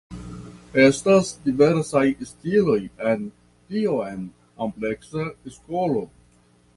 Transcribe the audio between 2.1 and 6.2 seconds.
stiloj en tiom ampleksa skolo.